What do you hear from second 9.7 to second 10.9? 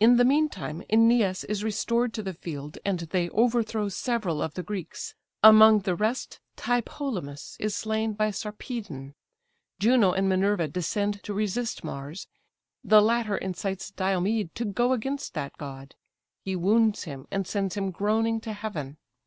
Juno and Minerva